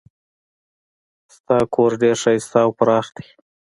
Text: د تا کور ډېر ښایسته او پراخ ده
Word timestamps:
د 1.29 1.31
تا 1.47 1.57
کور 1.73 1.91
ډېر 2.01 2.15
ښایسته 2.23 2.59
او 2.65 2.71
پراخ 2.79 3.05
ده 3.15 3.23